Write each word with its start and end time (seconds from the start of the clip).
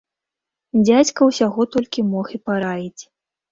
Дзядзька 0.85 1.27
ўсяго 1.29 1.67
толькі 1.77 2.07
мог 2.11 2.35
і 2.39 2.43
параіць. 2.49 3.03